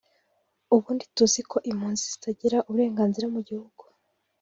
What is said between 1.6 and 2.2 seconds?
impunzi